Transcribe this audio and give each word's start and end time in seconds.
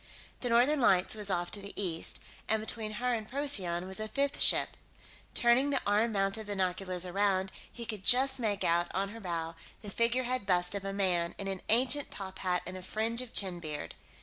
The 0.39 0.49
Northern 0.49 0.81
Lights 0.81 1.13
was 1.13 1.29
off 1.29 1.51
to 1.51 1.59
the 1.61 1.79
east, 1.79 2.21
and 2.49 2.59
between 2.59 2.93
her 2.93 3.13
and 3.13 3.29
Procyon 3.29 3.85
was 3.87 3.99
a 3.99 4.07
fifth 4.07 4.41
ship; 4.41 4.69
turning 5.35 5.69
the 5.69 5.79
arm 5.85 6.11
mounted 6.13 6.47
binoculars 6.47 7.05
around, 7.05 7.51
he 7.71 7.85
could 7.85 8.03
just 8.03 8.39
make 8.39 8.63
out, 8.63 8.87
on 8.95 9.09
her 9.09 9.21
bow, 9.21 9.53
the 9.83 9.91
figurehead 9.91 10.47
bust 10.47 10.73
of 10.73 10.83
a 10.85 10.91
man 10.91 11.35
in 11.37 11.47
an 11.47 11.61
ancient 11.69 12.09
tophat 12.09 12.61
and 12.65 12.77
a 12.77 12.81
fringe 12.81 13.21
of 13.21 13.31
chin 13.31 13.59
beard. 13.59 13.93